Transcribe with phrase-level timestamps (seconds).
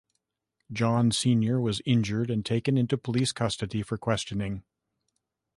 [0.73, 4.63] John Senior was injured and taken into police custody for questioning.